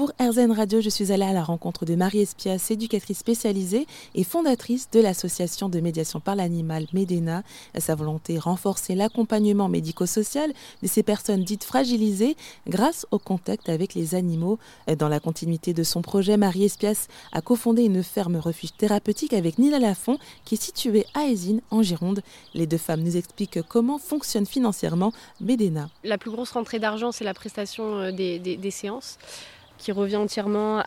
Pour 0.00 0.12
RZN 0.18 0.52
Radio, 0.52 0.80
je 0.80 0.88
suis 0.88 1.12
allée 1.12 1.26
à 1.26 1.34
la 1.34 1.44
rencontre 1.44 1.84
de 1.84 1.94
Marie 1.94 2.20
Espias, 2.20 2.68
éducatrice 2.70 3.18
spécialisée 3.18 3.86
et 4.14 4.24
fondatrice 4.24 4.88
de 4.90 4.98
l'association 4.98 5.68
de 5.68 5.78
médiation 5.78 6.20
par 6.20 6.36
l'animal 6.36 6.86
Medena. 6.94 7.42
Sa 7.78 7.96
volonté 7.96 8.38
renforcer 8.38 8.94
l'accompagnement 8.94 9.68
médico-social 9.68 10.54
de 10.82 10.88
ces 10.88 11.02
personnes 11.02 11.44
dites 11.44 11.64
fragilisées 11.64 12.34
grâce 12.66 13.06
au 13.10 13.18
contact 13.18 13.68
avec 13.68 13.92
les 13.92 14.14
animaux. 14.14 14.58
Dans 14.98 15.10
la 15.10 15.20
continuité 15.20 15.74
de 15.74 15.82
son 15.82 16.00
projet, 16.00 16.38
Marie 16.38 16.64
Espias 16.64 17.08
a 17.32 17.42
cofondé 17.42 17.82
une 17.82 18.02
ferme 18.02 18.36
refuge 18.36 18.72
thérapeutique 18.78 19.34
avec 19.34 19.58
Nina 19.58 19.78
Lafont 19.78 20.16
qui 20.46 20.54
est 20.54 20.62
située 20.62 21.04
à 21.12 21.26
Aisine 21.26 21.60
en 21.70 21.82
Gironde. 21.82 22.22
Les 22.54 22.66
deux 22.66 22.78
femmes 22.78 23.02
nous 23.02 23.18
expliquent 23.18 23.60
comment 23.68 23.98
fonctionne 23.98 24.46
financièrement 24.46 25.12
Medena. 25.42 25.90
La 26.04 26.16
plus 26.16 26.30
grosse 26.30 26.52
rentrée 26.52 26.78
d'argent, 26.78 27.12
c'est 27.12 27.24
la 27.24 27.34
prestation 27.34 27.98
euh, 27.98 28.12
des 28.12 28.70
séances 28.70 29.18
qui 29.80 29.92
revient 29.92 30.16
entièrement 30.16 30.82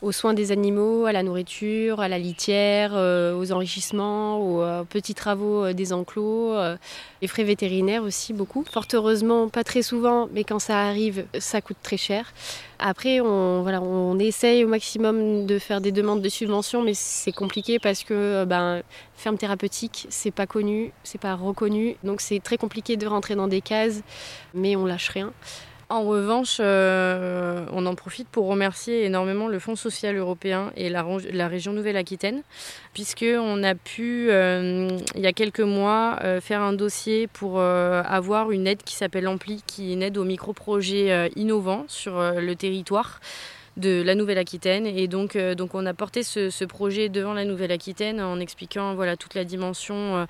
aux 0.00 0.12
soins 0.12 0.34
des 0.34 0.52
animaux, 0.52 1.04
à 1.06 1.12
la 1.12 1.22
nourriture, 1.22 2.00
à 2.00 2.08
la 2.08 2.18
litière, 2.18 2.92
euh, 2.94 3.36
aux 3.36 3.52
enrichissements, 3.52 4.40
aux 4.40 4.62
euh, 4.62 4.84
petits 4.84 5.14
travaux 5.14 5.64
euh, 5.64 5.72
des 5.72 5.92
enclos, 5.92 6.54
les 7.20 7.28
frais 7.28 7.44
vétérinaires 7.44 8.02
aussi 8.02 8.32
beaucoup. 8.32 8.64
Fort 8.70 8.86
heureusement, 8.92 9.48
pas 9.48 9.64
très 9.64 9.82
souvent, 9.82 10.28
mais 10.32 10.44
quand 10.44 10.58
ça 10.58 10.78
arrive, 10.80 11.26
ça 11.38 11.60
coûte 11.60 11.78
très 11.82 11.96
cher. 11.96 12.32
Après, 12.78 13.20
on, 13.20 13.62
voilà, 13.62 13.82
on 13.82 14.18
essaye 14.18 14.64
au 14.64 14.68
maximum 14.68 15.46
de 15.46 15.58
faire 15.58 15.80
des 15.80 15.90
demandes 15.90 16.22
de 16.22 16.28
subventions, 16.28 16.82
mais 16.82 16.94
c'est 16.94 17.32
compliqué 17.32 17.78
parce 17.80 18.04
que 18.04 18.44
ben, 18.44 18.82
ferme 19.16 19.36
thérapeutique, 19.36 20.06
c'est 20.10 20.30
pas 20.30 20.46
connu, 20.46 20.92
c'est 21.02 21.20
pas 21.20 21.34
reconnu, 21.34 21.96
donc 22.04 22.20
c'est 22.20 22.40
très 22.40 22.56
compliqué 22.56 22.96
de 22.96 23.06
rentrer 23.06 23.34
dans 23.34 23.48
des 23.48 23.60
cases, 23.60 24.02
mais 24.54 24.76
on 24.76 24.86
lâche 24.86 25.08
rien. 25.08 25.32
En 25.90 26.02
revanche, 26.02 26.58
euh, 26.60 27.64
on 27.72 27.86
en 27.86 27.94
profite 27.94 28.28
pour 28.28 28.46
remercier 28.46 29.06
énormément 29.06 29.48
le 29.48 29.58
Fonds 29.58 29.74
social 29.74 30.16
européen 30.16 30.70
et 30.76 30.90
la, 30.90 31.48
région 31.48 31.72
Nouvelle-Aquitaine, 31.72 32.42
puisqu'on 32.92 33.62
a 33.62 33.74
pu, 33.74 34.28
euh, 34.28 34.90
il 35.14 35.22
y 35.22 35.26
a 35.26 35.32
quelques 35.32 35.60
mois, 35.60 36.18
euh, 36.24 36.42
faire 36.42 36.60
un 36.60 36.74
dossier 36.74 37.26
pour 37.26 37.62
avoir 37.62 38.50
une 38.50 38.66
aide 38.66 38.82
qui 38.82 38.96
s'appelle 38.96 39.26
Ampli, 39.26 39.62
qui 39.66 39.90
est 39.90 39.94
une 39.94 40.02
aide 40.02 40.18
aux 40.18 40.24
micro-projets 40.24 41.30
innovants 41.36 41.84
sur 41.88 42.20
le 42.20 42.54
territoire 42.54 43.20
de 43.78 44.02
la 44.02 44.14
Nouvelle-Aquitaine. 44.14 44.86
Et 44.86 45.06
donc, 45.06 45.36
euh, 45.36 45.54
donc 45.54 45.74
on 45.74 45.86
a 45.86 45.94
porté 45.94 46.22
ce, 46.22 46.64
projet 46.64 47.08
devant 47.08 47.32
la 47.32 47.44
Nouvelle-Aquitaine 47.44 48.20
en 48.20 48.40
expliquant 48.40 48.94
voilà, 48.94 49.16
toute 49.16 49.34
la 49.34 49.44
dimension 49.44 49.94
euh, 49.96 50.26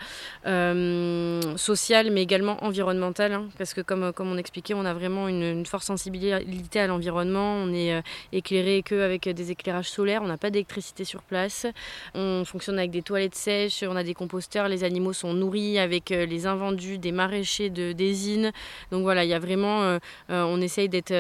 euh, 0.47 1.57
sociale 1.57 2.11
mais 2.11 2.23
également 2.23 2.63
environnementale. 2.63 3.33
Hein, 3.33 3.49
parce 3.57 3.75
que 3.75 3.81
comme, 3.81 4.13
on 4.19 4.37
expliquait, 4.37 4.75
on 4.75 4.85
a 4.85 4.95
vraiment 4.95 5.29
une, 5.29 5.65
forte 5.67 5.85
sensibilité 5.85 6.81
à 6.81 6.87
l'environnement. 6.87 7.55
On 7.55 7.73
est 7.73 8.03
éclairé 8.33 8.83
qu'avec 8.83 9.29
des 9.29 9.51
éclairages 9.51 9.89
solaires. 9.89 10.23
On 10.23 10.27
n'a 10.27 10.37
pas 10.37 10.51
d'électricité 10.51 11.05
sur 11.05 11.23
place. 11.23 11.67
On 12.15 12.45
fonctionne 12.45 12.79
avec 12.79 12.91
des 12.91 13.03
toilettes 13.03 13.35
sèches. 13.35 13.83
On 13.83 13.97
a 13.97 14.05
des 14.05 14.15
composteurs. 14.15 14.69
Les 14.69 14.85
animaux 14.85 15.13
sont 15.13 15.33
nourris 15.33 15.79
avec 15.79 16.11
les 16.11 16.47
invendus 16.47 16.99
des 16.99 17.13
maraîchers 17.13 17.71
de 17.71 17.93
d'Ésine. 17.93 18.53
Donc 18.91 19.03
voilà, 19.03 19.25
il 19.25 19.31
y 19.31 19.35
a 19.35 19.39
vraiment... 19.39 19.99
on 20.29 20.61
essaye 20.61 20.89
d'être 20.89 21.13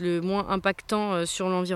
le 0.00 0.20
moins 0.20 0.46
impactant 0.48 1.24
sur 1.24 1.48
l'environnement 1.48 1.75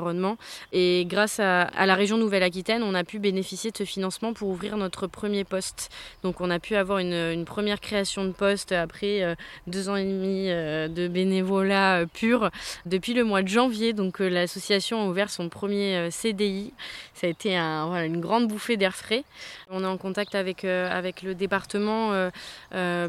et 0.72 1.04
grâce 1.06 1.40
à, 1.40 1.86
la 1.86 1.94
région 1.94 2.16
Nouvelle-Aquitaine, 2.16 2.82
on 2.82 2.94
a 2.94 3.04
pu 3.04 3.18
bénéficier 3.18 3.70
de 3.70 3.76
ce 3.76 3.84
financement 3.84 4.32
pour 4.32 4.48
ouvrir 4.48 4.76
notre 4.76 5.06
premier 5.06 5.44
poste. 5.44 5.90
Donc 6.22 6.40
on 6.40 6.50
a 6.50 6.58
pu 6.58 6.76
avoir 6.76 6.98
une, 6.98 7.44
première 7.44 7.80
création 7.80 8.24
de 8.24 8.32
poste 8.32 8.72
après 8.72 9.22
euh, 9.22 9.34
deux 9.66 9.88
ans 9.88 9.96
et 9.96 10.04
demi 10.04 10.46
euh, 10.48 10.88
de 10.88 11.08
bénévolat 11.08 12.00
euh, 12.00 12.06
pur 12.06 12.50
depuis 12.86 13.14
le 13.14 13.24
mois 13.24 13.42
de 13.42 13.48
janvier. 13.48 13.92
Donc 13.92 14.20
l'association 14.20 15.02
a 15.02 15.06
ouvert 15.06 15.30
son 15.30 15.48
premier 15.48 16.10
CDI. 16.10 16.72
Ça 17.14 17.26
a 17.26 17.30
été 17.30 17.56
une 17.56 18.20
grande 18.20 18.48
bouffée 18.48 18.76
d'air 18.76 18.94
frais. 18.94 19.24
On 19.68 19.82
est 19.82 19.86
en 19.86 19.98
contact 19.98 20.34
avec, 20.34 20.64
avec 20.64 21.22
le 21.22 21.34
département 21.34 22.30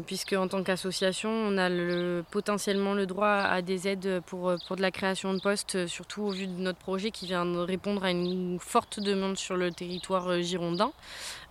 puisque 0.06 0.34
en 0.34 0.48
tant 0.48 0.62
qu'association, 0.62 1.30
on 1.30 1.56
a 1.56 1.68
le, 1.68 2.24
potentiellement 2.30 2.94
le 2.94 3.06
droit 3.06 3.28
à 3.28 3.62
des 3.62 3.88
aides 3.88 4.20
pour, 4.26 4.54
pour 4.66 4.76
de 4.76 4.82
la 4.82 4.90
création 4.90 5.32
de 5.34 5.40
postes, 5.40 5.86
surtout 5.86 6.22
au 6.22 6.30
vu 6.30 6.46
de 6.46 6.60
notre 6.60 6.78
projet 6.82 7.12
qui 7.12 7.26
vient 7.26 7.46
répondre 7.64 8.04
à 8.04 8.10
une 8.10 8.58
forte 8.60 8.98
demande 9.00 9.38
sur 9.38 9.56
le 9.56 9.70
territoire 9.70 10.28
euh, 10.28 10.42
girondin, 10.42 10.92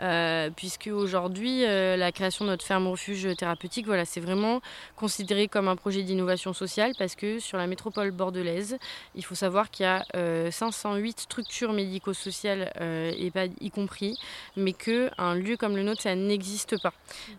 euh, 0.02 0.50
puisque 0.56 0.90
aujourd'hui, 0.94 1.64
euh, 1.66 1.96
la 1.96 2.12
création 2.12 2.44
de 2.46 2.50
notre 2.50 2.66
ferme 2.66 2.88
refuge 2.88 3.36
thérapeutique, 3.38 3.86
voilà, 3.86 4.04
c'est 4.04 4.20
vraiment 4.20 4.62
considéré 4.98 5.48
comme 5.48 5.70
un 5.70 5.78
projet 5.78 6.04
d'innovation 6.04 6.54
sociale, 6.54 6.92
parce 7.00 7.16
que 7.16 7.40
sur 7.40 7.58
la 7.58 7.66
métropole 7.66 8.12
bordelaise, 8.12 8.78
il 9.16 9.24
faut 9.24 9.36
savoir 9.36 9.72
qu'il 9.72 9.86
y 9.86 9.90
a 9.90 10.04
508 10.52 11.22
structures 11.22 11.72
médico-sociales, 11.72 12.72
y 12.80 13.72
compris, 13.72 14.18
mais 14.58 14.74
qu'un 14.74 15.36
lieu 15.36 15.56
comme 15.56 15.76
le 15.78 15.84
nôtre, 15.84 16.02
ça 16.02 16.16
n'existe 16.16 16.82
pas. 16.82 16.94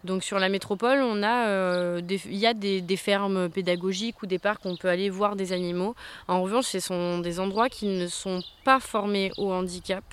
Donc 0.04 0.24
sur 0.24 0.38
la 0.38 0.48
métropole, 0.48 1.00
on 1.02 1.22
a, 1.22 1.98
il 2.00 2.36
y 2.36 2.46
a 2.46 2.54
des, 2.54 2.80
des 2.80 2.96
fermes 2.96 3.50
pédagogiques 3.50 4.22
ou 4.22 4.26
des 4.26 4.38
parcs 4.38 4.64
où 4.64 4.68
on 4.68 4.76
peut 4.76 4.88
aller 4.88 5.10
voir 5.10 5.36
des 5.36 5.52
animaux. 5.52 5.94
En 6.28 6.42
revanche, 6.42 6.66
ce 6.66 6.80
sont 6.80 7.18
des 7.18 7.38
endroits 7.38 7.68
qui 7.68 7.81
ne 7.86 8.06
sont 8.06 8.42
pas 8.64 8.80
formés 8.80 9.32
au 9.36 9.52
handicap 9.52 10.04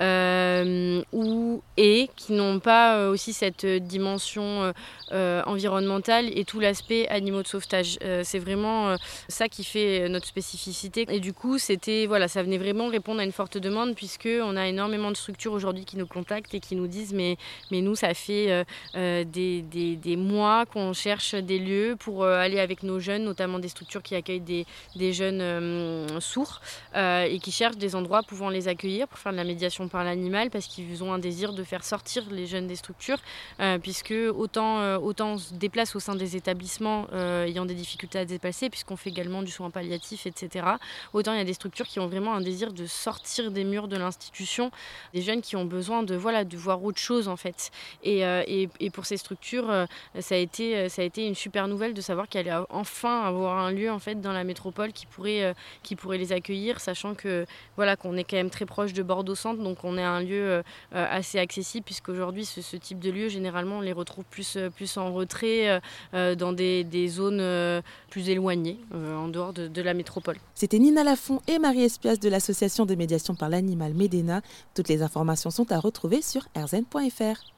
euh, 0.00 1.02
ou, 1.12 1.62
et 1.76 2.10
qui 2.16 2.32
n'ont 2.32 2.58
pas 2.58 2.96
euh, 2.96 3.10
aussi 3.10 3.32
cette 3.32 3.64
dimension 3.64 4.72
euh, 5.12 5.42
environnementale 5.46 6.26
et 6.36 6.44
tout 6.44 6.60
l'aspect 6.60 7.08
animaux 7.08 7.42
de 7.42 7.48
sauvetage. 7.48 7.98
c'est 8.24 8.38
vraiment 8.38 8.96
ça 9.28 9.48
qui 9.48 9.64
fait 9.64 10.08
notre 10.08 10.26
spécificité. 10.26 11.06
Et 11.08 11.20
du 11.20 11.32
coup, 11.32 11.58
c'était 11.58 12.06
voilà, 12.06 12.28
ça 12.28 12.42
venait 12.42 12.58
vraiment 12.58 12.88
répondre 12.88 13.20
à 13.20 13.24
une 13.24 13.32
forte 13.32 13.58
demande 13.58 13.94
puisque 13.94 14.28
on 14.28 14.56
a 14.56 14.66
énormément 14.66 15.10
de 15.10 15.16
structures 15.16 15.52
aujourd'hui 15.52 15.84
qui 15.84 15.96
nous 15.96 16.06
contactent 16.06 16.54
et 16.54 16.60
qui 16.60 16.76
nous 16.76 16.86
disent 16.86 17.14
mais, 17.14 17.36
mais 17.70 17.80
nous, 17.80 17.94
ça 17.94 18.14
fait 18.14 18.64
des, 18.94 19.24
des, 19.62 19.96
des, 19.96 20.16
mois 20.16 20.66
qu'on 20.66 20.92
cherche 20.92 21.34
des 21.34 21.58
lieux 21.58 21.96
pour 21.98 22.24
aller 22.24 22.58
avec 22.58 22.82
nos 22.82 22.98
jeunes, 22.98 23.24
notamment 23.24 23.58
des 23.58 23.68
structures 23.68 24.02
qui 24.02 24.14
accueillent 24.14 24.40
des, 24.40 24.66
des 24.96 25.12
jeunes 25.12 26.20
sourds. 26.20 26.60
Euh, 26.96 27.24
et 27.24 27.40
qui 27.40 27.52
cherchent 27.52 27.76
des 27.76 27.94
endroits 27.94 28.22
pouvant 28.22 28.48
les 28.48 28.68
accueillir 28.68 29.06
pour 29.06 29.18
faire 29.18 29.32
de 29.32 29.36
la 29.36 29.44
médiation 29.44 29.86
par 29.86 30.02
l'animal 30.02 30.48
parce 30.48 30.66
qu'ils 30.66 31.04
ont 31.04 31.12
un 31.12 31.18
désir 31.18 31.52
de 31.52 31.62
faire 31.62 31.84
sortir 31.84 32.24
les 32.30 32.46
jeunes 32.46 32.66
des 32.66 32.76
structures 32.76 33.18
euh, 33.60 33.78
puisque 33.78 34.14
autant, 34.34 34.80
euh, 34.80 34.96
autant 34.96 35.32
on 35.32 35.38
se 35.38 35.52
déplace 35.52 35.94
au 35.94 36.00
sein 36.00 36.14
des 36.14 36.36
établissements 36.36 37.06
ayant 37.12 37.66
des 37.66 37.74
difficultés 37.74 38.20
à 38.20 38.22
se 38.22 38.28
déplacer 38.28 38.70
puisqu'on 38.70 38.96
fait 38.96 39.10
également 39.10 39.42
du 39.42 39.50
soin 39.50 39.68
palliatif 39.68 40.26
etc. 40.26 40.64
Autant 41.12 41.34
il 41.34 41.38
y 41.38 41.40
a 41.40 41.44
des 41.44 41.52
structures 41.52 41.86
qui 41.86 42.00
ont 42.00 42.06
vraiment 42.06 42.34
un 42.34 42.40
désir 42.40 42.72
de 42.72 42.86
sortir 42.86 43.50
des 43.50 43.64
murs 43.64 43.88
de 43.88 43.96
l'institution, 43.96 44.70
des 45.12 45.20
jeunes 45.20 45.42
qui 45.42 45.56
ont 45.56 45.66
besoin 45.66 46.02
de, 46.02 46.14
voilà, 46.14 46.44
de 46.44 46.56
voir 46.56 46.82
autre 46.82 46.98
chose 46.98 47.28
en 47.28 47.36
fait. 47.36 47.70
Et, 48.04 48.20
et, 48.20 48.68
et 48.80 48.90
pour 48.90 49.04
ces 49.04 49.18
structures, 49.18 49.86
ça, 50.18 50.34
a 50.34 50.38
été, 50.38 50.88
ça 50.88 51.02
a 51.02 51.04
été 51.04 51.26
une 51.26 51.34
super 51.34 51.68
nouvelle 51.68 51.92
de 51.94 52.00
savoir 52.00 52.28
qu'il 52.28 52.40
allait 52.40 52.64
enfin 52.70 53.22
avoir 53.22 53.58
un 53.58 53.70
lieu 53.70 53.90
en 53.90 53.98
fait 53.98 54.20
dans 54.20 54.32
la 54.32 54.44
métropole 54.44 54.92
qui 54.92 55.06
pourrait, 55.06 55.54
qui 55.82 55.96
pourrait 55.96 56.18
les 56.18 56.32
accueillir 56.32 56.80
sachant 56.86 57.14
que 57.14 57.46
voilà 57.76 57.96
qu'on 57.96 58.16
est 58.16 58.24
quand 58.24 58.36
même 58.36 58.50
très 58.50 58.66
proche 58.66 58.92
de 58.92 59.02
Bordeaux 59.02 59.34
Centre, 59.34 59.62
donc 59.62 59.84
on 59.84 59.98
est 59.98 60.02
un 60.02 60.20
lieu 60.20 60.46
euh, 60.46 60.62
assez 60.92 61.38
accessible, 61.38 61.84
puisqu'aujourd'hui 61.84 62.44
ce, 62.44 62.62
ce 62.62 62.76
type 62.76 63.00
de 63.00 63.10
lieu, 63.10 63.28
généralement, 63.28 63.78
on 63.78 63.80
les 63.80 63.92
retrouve 63.92 64.24
plus, 64.24 64.56
euh, 64.56 64.70
plus 64.70 64.96
en 64.96 65.12
retrait, 65.12 65.80
euh, 66.14 66.34
dans 66.34 66.52
des, 66.52 67.08
zones 67.08 67.82
plus 68.10 68.28
éloignées, 68.28 68.78
en 68.92 69.28
dehors 69.28 69.52
de, 69.52 69.68
de, 69.68 69.82
la 69.82 69.94
métropole. 69.94 70.36
C'était 70.54 70.78
Nina 70.78 71.04
Lafont 71.04 71.40
et 71.46 71.58
Marie 71.58 71.82
Espias 71.82 72.16
de 72.16 72.28
l'association 72.28 72.86
de 72.86 72.94
médiation 72.94 73.34
par 73.34 73.48
l'animal 73.48 73.94
Médéna. 73.94 74.40
Toutes 74.74 74.88
les 74.88 75.02
informations 75.02 75.50
sont 75.50 75.70
à 75.72 75.78
retrouver 75.78 76.22
sur 76.22 76.42
rzn.fr. 76.56 77.55